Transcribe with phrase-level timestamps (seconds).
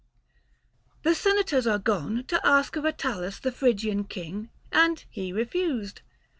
[1.03, 6.01] The Senators are gone To ask of Attalus the Phrygian king, And he refused.